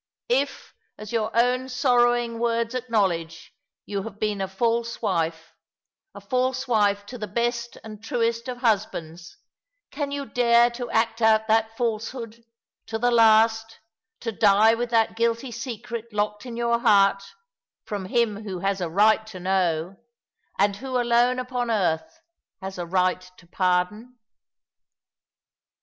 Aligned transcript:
If, 0.29 0.73
as 0.97 1.11
your 1.11 1.29
own 1.37 1.69
sorrowing 1.69 2.39
words 2.39 2.73
acknowledge, 2.73 3.53
you 3.85 4.01
have 4.01 4.19
been 4.19 4.41
a 4.41 4.47
false 4.47 4.99
wife— 4.99 5.53
a 6.15 6.19
false 6.19 6.67
wife 6.67 7.05
to 7.05 7.19
the 7.19 7.27
best 7.27 7.77
and 7.83 8.03
truest 8.03 8.47
of 8.47 8.61
husbands, 8.61 9.37
can 9.91 10.09
you 10.09 10.25
dare 10.25 10.71
to 10.71 10.89
act 10.89 11.21
out 11.21 11.45
that 11.49 11.77
falsehood 11.77 12.43
to 12.87 12.97
the 12.97 13.11
last, 13.11 13.77
to 14.21 14.31
die 14.31 14.73
with 14.73 14.89
that 14.89 15.15
guilty 15.15 15.51
secret 15.51 16.11
locked 16.11 16.47
in 16.47 16.57
your 16.57 16.79
heart, 16.79 17.21
from 17.85 18.05
him 18.05 18.41
who 18.43 18.57
has 18.57 18.81
a 18.81 18.89
right 18.89 19.27
to 19.27 19.39
know,— 19.39 19.97
and 20.57 20.77
who 20.77 20.99
alone 20.99 21.37
upon 21.37 21.69
earth 21.69 22.21
has 22.59 22.79
a 22.79 22.87
right 22.87 23.29
to 23.37 23.45
pardon." 23.45 24.17